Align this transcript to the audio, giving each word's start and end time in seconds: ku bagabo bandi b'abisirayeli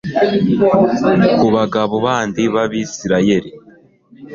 ku 1.37 1.47
bagabo 1.55 1.93
bandi 2.05 2.41
b'abisirayeli 2.53 3.49